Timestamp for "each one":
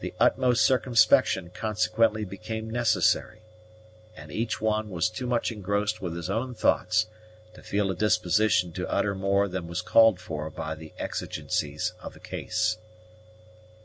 4.32-4.90